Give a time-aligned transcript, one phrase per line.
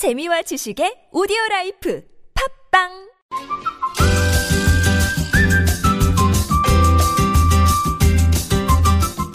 [0.00, 2.02] 재미와 지식의 오디오 라이프
[2.72, 2.88] 팟빵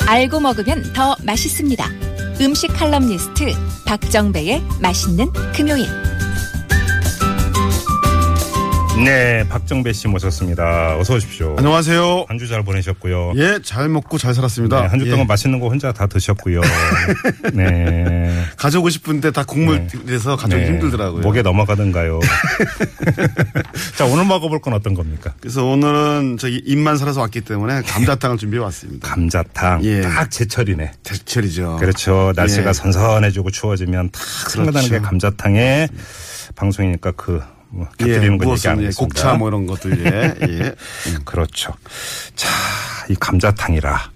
[0.08, 1.86] 알고 먹으면 더 맛있습니다.
[2.42, 3.54] 음식 칼럼니스트
[3.86, 5.86] 박정배의 맛있는 금요일.
[9.04, 10.98] 네, 박정배 씨 모셨습니다.
[10.98, 11.56] 어서 오십시오.
[11.58, 12.26] 안녕하세요.
[12.30, 13.34] 한 주 잘 보내셨고요.
[13.36, 14.82] 예, 잘 먹고 잘 살았습니다.
[14.84, 15.10] 네, 한주 예.
[15.12, 16.62] 동안 맛있는 거 혼자 다 드셨고요.
[17.54, 18.44] 네.
[18.58, 20.72] 가져오고 싶은데 다 국물 내서 가져오기 네.
[20.72, 21.22] 힘들더라고요.
[21.22, 22.20] 목에 넘어가던가요.
[23.98, 25.34] 자, 오늘 먹어볼 건 어떤 겁니까?
[25.42, 29.08] 그래서 오늘은 저기 입만 살아서 왔기 때문에 감자탕을 준비해 왔습니다.
[29.10, 29.84] 감자탕.
[29.84, 30.02] 예.
[30.02, 30.92] 딱 제철이네.
[31.04, 31.78] 대철이죠.
[31.80, 32.32] 그렇죠.
[32.36, 32.74] 날씨가 예.
[32.74, 35.06] 선선해지고 추워지면 탁 생각나는 게 그렇죠.
[35.08, 35.88] 감자탕에
[36.56, 37.42] 방송이니까 그,
[37.76, 39.22] 뭐, 곁들이는 건 얘기 무엇은 안 예, 하겠습니다.
[39.22, 40.36] 곡차 뭐 이런 것들 예.
[40.48, 40.76] 예.
[41.26, 41.74] 그렇죠.
[42.36, 42.50] 자,
[43.10, 44.12] 이 감자탕이라.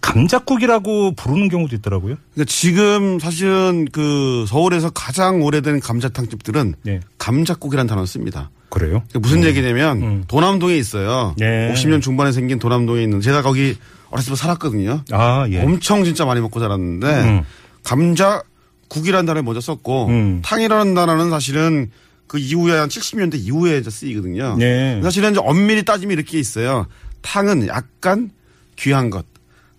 [0.00, 2.16] 감자국이라고 부르는 경우도 있더라고요.
[2.34, 7.00] 그러니까 지금 사실은 그 서울에서 가장 오래된 감자탕 집들은 예.
[7.18, 8.50] 감자국이라는 단어를 씁니다.
[8.70, 9.02] 그래요?
[9.08, 10.24] 그러니까 무슨 얘기냐면 음.
[10.26, 11.34] 도남동에 있어요.
[11.40, 11.72] 예.
[11.74, 13.76] 50년 중반에 생긴 도남동에 있는 제가 거기
[14.10, 15.02] 어렸을 때 살았거든요.
[15.12, 15.62] 아, 예.
[15.62, 17.42] 엄청 진짜 많이 먹고 자랐는데 음.
[17.84, 20.42] 감자국이라는 단어를 먼저 썼고 음.
[20.44, 21.90] 탕이라는 단어는 사실은
[22.30, 24.54] 그 이후에 한 70년대 이후에 이제 쓰이거든요.
[24.56, 25.02] 네.
[25.02, 26.86] 사실은 이제 엄밀히 따지면 이렇게 있어요.
[27.22, 28.30] 탕은 약간
[28.76, 29.26] 귀한 것,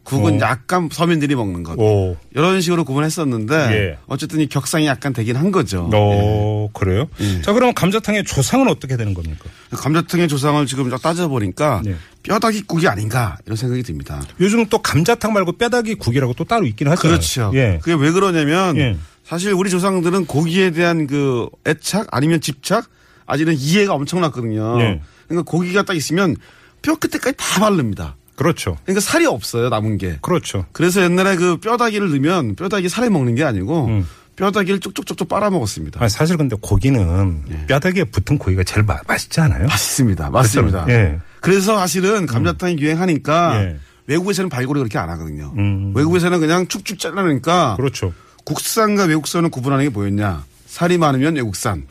[0.03, 0.39] 국은 오.
[0.41, 1.79] 약간 서민들이 먹는 것.
[1.79, 2.17] 오.
[2.35, 3.97] 이런 식으로 구분했었는데 예.
[4.05, 5.89] 어쨌든 이 격상이 약간 되긴 한 거죠.
[5.93, 7.07] 어, 그래요?
[7.21, 7.41] 예.
[7.41, 9.45] 자, 그럼 감자탕의 조상은 어떻게 되는 겁니까?
[9.69, 11.95] 감자탕의 조상을 지금 딱 따져보니까 네.
[12.23, 14.21] 뼈다귀 국이 아닌가 이런 생각이 듭니다.
[14.41, 17.17] 요즘 또 감자탕 말고 뼈다귀 국이라고 또 따로 있긴 하잖아요.
[17.17, 17.51] 그렇죠.
[17.53, 17.79] 예.
[17.81, 18.97] 그게 왜 그러냐면 예.
[19.31, 22.89] 사실 우리 조상들은 고기에 대한 그 애착 아니면 집착
[23.25, 24.81] 아직은 이해가 엄청났거든요.
[24.81, 25.01] 예.
[25.29, 26.35] 그러니까 고기가 딱 있으면
[26.81, 28.17] 뼈 끝에까지 다 바릅니다.
[28.35, 28.77] 그렇죠.
[28.83, 30.17] 그러니까 살이 없어요 남은 게.
[30.21, 30.65] 그렇죠.
[30.73, 34.07] 그래서 옛날에 그 뼈다귀를 넣으면 뼈다귀 살에 먹는 게 아니고 음.
[34.35, 36.01] 뼈다귀를 쪽쪽쪽쪽 빨아먹었습니다.
[36.01, 37.65] 아니, 사실 근데 고기는 예.
[37.67, 39.65] 뼈다귀에 붙은 고기가 제일 마- 맛있지 않아요?
[39.65, 40.29] 맞습니다.
[40.29, 40.83] 맞습니다.
[40.83, 40.99] 그렇죠.
[40.99, 41.19] 예.
[41.39, 43.79] 그래서 사실은 감자탕이 유행하니까 예.
[44.07, 45.53] 외국에서는 발골이 그렇게 안 하거든요.
[45.57, 45.93] 음.
[45.95, 48.11] 외국에서는 그냥 축축 잘라내니까 그렇죠.
[48.43, 50.43] 국산과 외국산을 구분하는 게 뭐였냐?
[50.65, 51.85] 살이 많으면 외국산,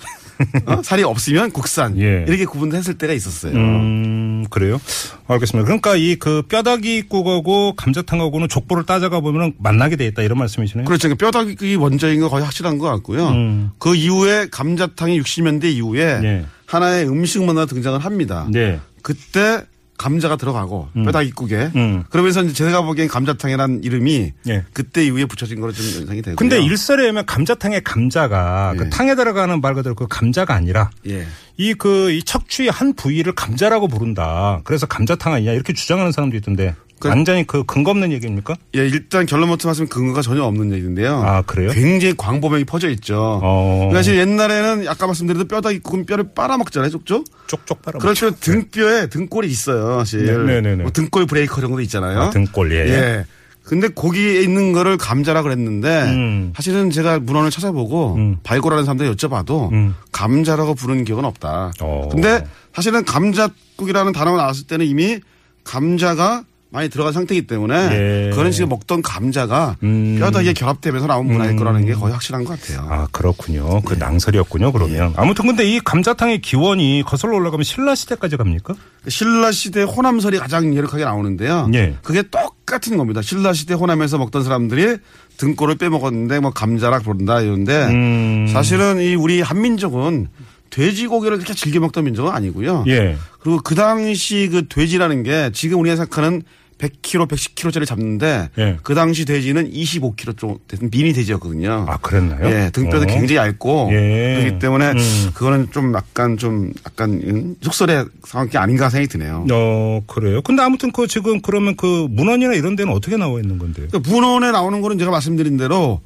[0.64, 0.80] 어?
[0.82, 2.24] 살이 없으면 국산 예.
[2.26, 3.52] 이렇게 구분했을 때가 있었어요.
[3.54, 4.80] 음, 그래요?
[5.28, 5.66] 알겠습니다.
[5.66, 10.86] 그러니까 이 그 뼈다귀국하고 감자탕하고는 족보를 따져가 보면 만나게 돼 있다 이런 말씀이시네요?
[10.86, 11.08] 그렇죠.
[11.08, 13.28] 그러니까 뼈다귀 원자인 거 거의 확실한 것 같고요.
[13.28, 13.70] 음.
[13.78, 16.44] 그 이후에 감자탕이 60년대 이후에 예.
[16.66, 18.46] 하나의 음식 문화 등장을 합니다.
[18.50, 18.80] 네.
[19.02, 19.64] 그때
[20.00, 22.04] 감자가 들어가고 뼈다귀국에 음.
[22.08, 24.64] 그러면서 이제 제가 보기엔 감자탕이라는 이름이 예.
[24.72, 26.36] 그때 이후에 붙여진 거로 좀 연상이 되고요.
[26.36, 28.88] 근데 일설에 의하면 감자탕의 감자가 그 예.
[28.88, 31.26] 탕에 들어가는 말 그대로 그 감자가 아니라 예.
[31.58, 34.62] 이그 이 척추의 한 부위를 감자라고 부른다.
[34.64, 38.54] 그래서 감자탕 아니냐 이렇게 주장하는 사람도 있던데 그- 완전히 그 근거 없는 얘기입니까?
[38.76, 41.22] 예, 일단 결론부터 말씀면 근거가 전혀 없는 얘기인데요.
[41.24, 41.70] 아, 그래요?
[41.72, 43.40] 굉장히 광범위하게 퍼져 있죠.
[43.42, 43.76] 어.
[43.78, 47.24] 그러니까 사실 옛날에는 아까 말씀드린 뼈다귀국은 뼈를 빨아먹잖아요, 쪽쪽.
[47.48, 47.98] 쪽쪽 빨아.
[47.98, 48.30] 그렇죠.
[48.32, 50.26] 등뼈에 등골이 있어요, 사실.
[50.26, 50.82] 네, 네, 네, 네.
[50.82, 52.20] 뭐 등골 브레이커 이런 것도 있잖아요.
[52.20, 52.76] 아, 등골, 예.
[52.90, 53.24] 예.
[53.64, 56.52] 근데 거기에 있는 거를 감자라 그랬는데 음.
[56.56, 58.36] 사실은 제가 문헌을 찾아보고 음.
[58.42, 59.94] 발굴하는 사람들 여쭤봐도 음.
[60.12, 61.72] 감자라고 부르는 기억은 없다.
[61.80, 62.08] 어.
[62.10, 62.44] 근데
[62.74, 65.20] 사실은 감자국이라는 단어가 나왔을 때는 이미
[65.64, 68.30] 감자가 많이 들어간 상태이기 때문에 예.
[68.34, 70.18] 그런 식으로 먹던 감자가 음.
[70.20, 72.86] 뼈다귀에 결합되면서 나온 문화일 거라는 게 거의 확실한 것 같아요.
[72.88, 73.80] 아, 그렇군요.
[73.82, 75.12] 그 낭설이었군요, 그러면.
[75.16, 78.74] 아무튼 근데 이 감자탕의 기원이 거슬러 올라가면 신라 시대까지 갑니까?
[79.08, 81.68] 신라 시대 호남설이 가장 예력하게 나오는데요.
[81.74, 81.96] 예.
[82.02, 83.20] 그게 똑같은 겁니다.
[83.20, 84.98] 신라 시대 호남에서 먹던 사람들이
[85.38, 88.46] 등골을 빼먹었는데 뭐 감자라 부른다 이런데 음.
[88.52, 90.28] 사실은 이 우리 한민족은
[90.70, 92.84] 돼지고기를 이렇게 즐겨 먹던 민족은 아니고요.
[92.88, 93.16] 예.
[93.40, 96.42] 그리고 그 당시 그 돼지라는 게 지금 우리가 생각하는
[96.80, 98.78] 100kg, 110kg짜리 잡는데 예.
[98.82, 101.84] 그 당시 돼지는 25kg 좀 되는 미니 돼지였거든요.
[101.86, 102.46] 아, 그랬나요?
[102.46, 103.06] 예, 등뼈도 어.
[103.06, 104.38] 굉장히 얇고 예.
[104.40, 105.30] 그렇기 때문에 음.
[105.34, 109.46] 그거는 좀 약간 좀 약간 음, 속설의 상황이 아닌가 생각이 드네요.
[109.52, 110.40] 어, 그래요.
[110.42, 113.88] 근데 아무튼 그 지금 그러면 그 문헌이나 이런 데는 어떻게 나와 있는 건데요?
[113.90, 116.00] 그러니까 문헌에 나오는 거는 제가 말씀드린 대로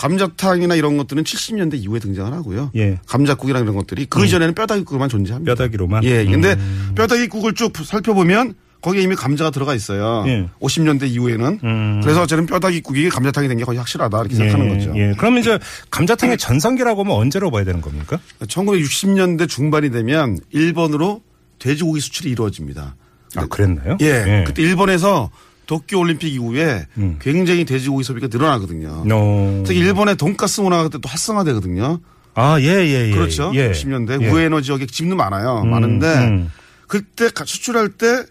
[0.00, 2.70] 감자탕이나 이런 것들은 70년대 이후에 등장을 하고요.
[2.74, 2.88] 예.
[2.92, 2.98] 음.
[3.06, 5.54] 감자국이랑 이런 것들이 그 이전에는 뼈다귀국만 존재합니다.
[5.54, 6.04] 뼈다귀로만?
[6.04, 6.24] 예.
[6.24, 6.92] 근데 음.
[6.96, 10.24] 뼈다귀국을 쭉 살펴보면 거기에 이미 감자가 들어가 있어요.
[10.26, 10.48] 예.
[10.62, 11.60] 50년대 이후에는.
[11.62, 12.00] 음.
[12.02, 14.94] 그래서 저는 뼈다귀국이 감자탕이 된 게 거의 확실하다 이렇게 생각하는 거죠.
[14.96, 15.12] 예.
[15.18, 15.58] 그러면 이제
[15.90, 18.18] 감자탕의 전성기라고 하면 언제로 봐야 되는 겁니까?
[18.46, 21.20] 1960년대 중반이 되면 일본으로
[21.58, 22.96] 돼지고기 수출이 이루어집니다.
[23.36, 23.98] 아, 그랬나요?
[24.00, 24.44] 예.
[24.46, 25.28] 그때 일본에서
[25.70, 27.16] 도쿄 올림픽 이후에 음.
[27.20, 29.04] 굉장히 돼지고기 소비가 늘어나거든요.
[29.08, 29.62] 어.
[29.64, 32.00] 특히 일본의 돈가스 문화가 그때 또 활성화되거든요.
[32.34, 33.10] 아, 예, 예, 예.
[33.12, 33.52] 그렇죠.
[33.54, 33.70] 예.
[33.70, 34.28] 60년대 예.
[34.28, 35.62] 우에노 지역에 집도 많아요.
[35.64, 36.50] 음, 많은데 음.
[36.88, 38.24] 그때 가- 수출할 때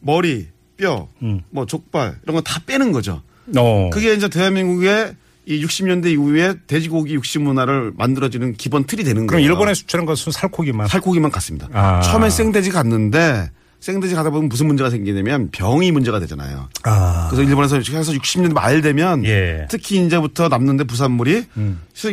[0.00, 1.42] 머리, 뼈, 음.
[1.50, 3.22] 뭐 족발 이런 거 다 빼는 거죠.
[3.56, 3.90] 어.
[3.92, 5.14] 그게 이제 대한민국의
[5.46, 9.46] 이 60년대 이후에 돼지고기 육식 문화를 만들어지는 기본 틀이 되는 그럼 거예요.
[9.52, 10.88] 일본에 수출한 것은 살코기만.
[10.88, 11.68] 살코기만 갔습니다.
[11.72, 12.00] 아.
[12.00, 16.68] 처음엔 생돼지 갔는데 생돼지 가다 보면 무슨 문제가 생기냐면 병이 문제가 되잖아요.
[16.84, 17.28] 아.
[17.30, 19.60] 그래서 일본에서 해서 60년대 말 되면 예.
[19.62, 19.66] 음.
[19.70, 21.44] 특히 이제부터 남는데 부산물이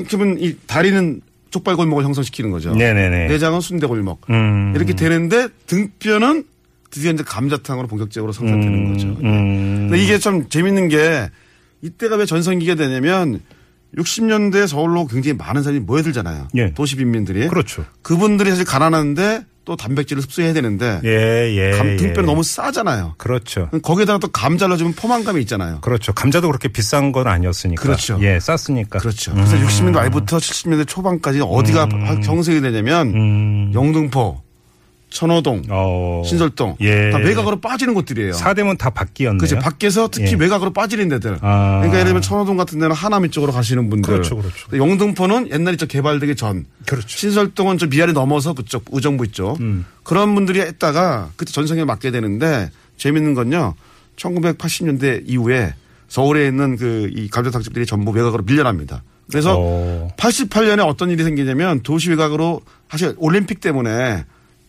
[0.07, 2.73] 그러면 이 다리는 족발 골목을 형성시키는 거죠.
[2.73, 3.27] 네네네.
[3.27, 4.73] 내장은 순대 골목 음.
[4.75, 6.45] 이렇게 되는데 등뼈는
[6.89, 9.07] 드디어 이제 감자탕으로 본격적으로 성장되는 거죠.
[9.23, 9.89] 음.
[9.89, 11.29] 근데 이게 참 재밌는 게
[11.81, 13.41] 이때가 왜 전성기가 되냐면
[13.97, 16.47] 60년대 서울로 굉장히 많은 사람이 모여들잖아요.
[16.55, 16.73] 예.
[16.73, 17.47] 도시 빈민들이.
[17.47, 17.85] 그렇죠.
[18.01, 21.77] 그분들이 사실 가난한데 또 단백질을 흡수해야 되는데 예, 예.
[21.77, 21.95] 감, 예.
[21.97, 23.15] 등뼈 너무 싸잖아요.
[23.17, 23.69] 그렇죠.
[23.83, 25.81] 거기에다가 또 감자를 넣으면 포만감이 있잖아요.
[25.81, 26.13] 그렇죠.
[26.13, 27.83] 감자도 그렇게 비싼 건 아니었으니까.
[27.83, 28.17] 그렇죠.
[28.21, 28.99] 예, 쌌으니까.
[28.99, 29.33] 그렇죠.
[29.33, 31.89] 그래서 60년대 말부터 70년대 초반까지 어디가
[32.23, 33.71] 정색이 되냐면 음.
[33.73, 34.41] 영등포,
[35.09, 36.21] 천호동, 어.
[36.25, 37.12] 신설동 예.
[37.12, 38.33] 다 외곽으로 빠지는 곳들이에요.
[38.33, 39.38] 사대문 다 바뀌었네요.
[39.39, 39.57] 그죠.
[39.59, 40.36] 밖에서 특히 예.
[40.36, 41.38] 외곽으로 빠지는 데들.
[41.42, 41.77] 아.
[41.77, 44.12] 그러니까 예를 들면 천호동 같은 데는 하남 이 쪽으로 가시는 분들.
[44.13, 44.77] 그렇죠, 그렇죠.
[44.77, 46.65] 영등포는 옛날에 저 개발되기 전.
[46.86, 47.07] 그렇죠.
[47.07, 49.56] 신설동은 저 미아리 넘어서 그쪽 의정부 있죠.
[49.62, 49.86] 음.
[50.04, 53.75] 그런 분들이 했다가 그때 전성에 맞게 되는데 재밌는 건요.
[54.18, 55.74] 1980년대 이후에
[56.10, 59.03] 서울에 있는 그 이 감자탕집들이 전부 외곽으로 밀려납니다.
[59.30, 60.07] 그래서 어.
[60.18, 64.24] 88년에 어떤 일이 생기냐면 도시 외곽으로 사실 올림픽 때문에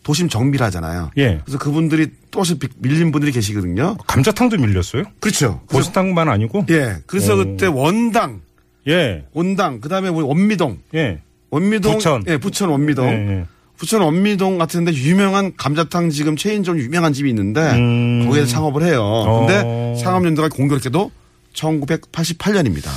[0.09, 1.11] 도심 정비를 하잖아요.
[1.17, 1.39] 예.
[1.45, 2.41] 그래서 그분들이 또
[2.79, 3.95] 밀린 분들이 계시거든요.
[4.07, 5.03] 감자탕도 밀렸어요?
[5.19, 5.61] 그렇죠.
[5.69, 6.65] 보스탕만 아니고?
[6.71, 6.95] 예.
[7.05, 7.37] 그래서 오.
[7.37, 8.41] 그때 원당,
[8.87, 9.25] 예.
[9.33, 11.21] 원당, 그 다음에 원미동, 예.
[11.51, 12.23] 원미동, 부천.
[12.27, 13.45] 예, 부천 원미동, 예, 예.
[13.77, 18.25] 부천 원미동 같은 데 유명한 감자탕 지금 체인점 유명한 집이 있는데 음.
[18.25, 19.45] 거기에서 창업을 해요.
[19.45, 19.95] 근데 어.
[20.01, 21.11] 창업 연도가 공교롭게도
[21.53, 22.89] 1988년입니다.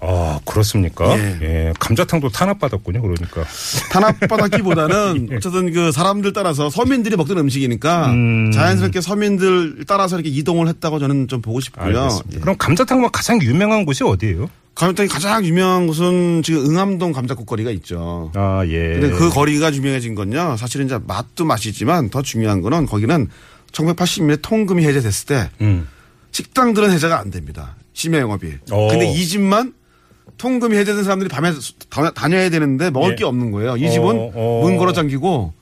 [0.00, 1.16] 아, 그렇습니까?
[1.18, 1.38] 예.
[1.42, 1.72] 예.
[1.78, 3.44] 감자탕도 탄압받았군요, 그러니까.
[3.92, 8.50] 탄압받았기보다는 어쨌든 그 사람들 따라서 서민들이 먹던 음식이니까 음.
[8.52, 12.08] 자연스럽게 서민들 따라서 이렇게 이동을 했다고 저는 좀 보고 싶고요.
[12.34, 12.38] 예.
[12.38, 14.48] 그럼 감자탕만 가장 유명한 곳이 어디예요?
[14.74, 18.32] 감자탕이 가장 유명한 곳은 지금 응암동 감자국 거리가 있죠.
[18.34, 18.98] 아, 예.
[18.98, 20.56] 근데 그 거리가 유명해진 건요.
[20.58, 23.28] 사실은 이제 맛도 맛이지만 더 중요한 거는 거기는
[23.72, 25.86] 1980년에 통금이 해제됐을 때 음.
[26.32, 27.76] 식당들은 해제가 안 됩니다.
[27.92, 28.54] 심야 영업이.
[28.70, 28.88] 어.
[28.88, 29.74] 근데 이 집만
[30.40, 33.14] 통금이 해제된 사람들이 밤에 수- 다- 다녀야 되는데 먹을 예.
[33.16, 33.76] 게 없는 거예요.
[33.76, 34.60] 이 집은 어, 어.
[34.62, 35.52] 문 걸어 잠기고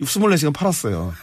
[0.00, 1.14] 24시간 팔았어요.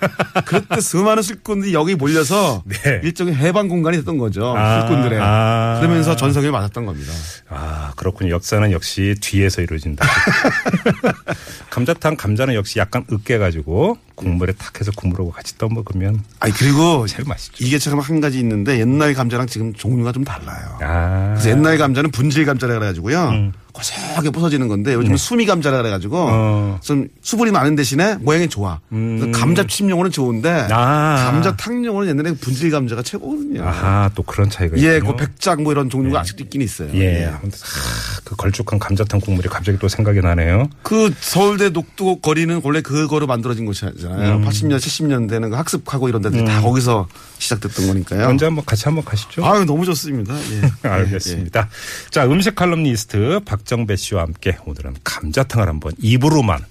[0.46, 3.02] 그때 수많은 술꾼들이 여기 몰려서 네.
[3.04, 4.56] 일종의 해방 공간이 됐던 거죠.
[4.58, 5.20] 아, 술꾼들의.
[5.22, 5.78] 아.
[5.80, 7.12] 그러면서 전성에 맞았던 겁니다.
[7.50, 8.32] 아, 그렇군요.
[8.32, 10.06] 역사는 역시 뒤에서 이루어진다.
[11.70, 17.28] 감자탕, 감자는 역시 약간 으깨 가지고 국물에 탁 해서 국물하고 같이 떠먹으면 아니 그리고 제일
[17.28, 17.64] 맛있죠.
[17.64, 20.78] 이게 참 한 가지 있는데 옛날 감자랑 지금 종류가 좀 달라요.
[20.82, 21.30] 아.
[21.36, 23.52] 그래서 옛날 감자는 분질 감자라 그래 가지고요.
[23.74, 26.30] 고소하게 부서지는 건데 요즘 은 수미 감자라 그래가지고 음.
[26.32, 26.80] 어.
[26.82, 28.80] 좀 수분이 많은 대신에 모양이 좋아.
[28.90, 31.30] 그래서 감자칩용으로는 좋은데 아.
[31.32, 33.64] 감자 탕용으로는 옛날에 분질 감자가 최고거든요.
[33.64, 35.16] 아하, 또 그런 차이가 예, 있군요.
[35.16, 36.90] 그 백작 뭐 이런 종류가 아직도 있긴 있어요.
[36.94, 37.26] 예.
[37.26, 40.70] 아무튼 아, 그 걸쭉한 감자탕 국물이 갑자기 또 생각이 나네요.
[40.84, 44.36] 그 서울대 녹두 거리는 원래 그거로 만들어진 곳이잖아요.
[44.36, 44.46] 음.
[44.46, 47.08] 80년, 70년대는 그 학습하고 이런 데들이 다 거기서
[47.40, 48.28] 시작됐던 거니까요.
[48.28, 49.46] 언제 한번 같이 한번 가시죠.
[49.46, 50.36] 아유, 너무 좋습니다.
[50.36, 50.72] 예.
[50.88, 51.70] 알겠습니다.
[52.10, 56.66] 자, 음식 칼럼니스트 박정배 씨와 함께 오늘은 감자탕을 한번 입으로만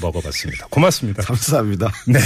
[0.00, 0.68] 먹어봤습니다.
[0.70, 1.22] 고맙습니다.
[1.24, 1.92] 감사합니다.
[2.06, 2.18] 네.